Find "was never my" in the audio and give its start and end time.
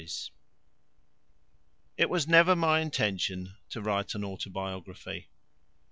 2.09-2.79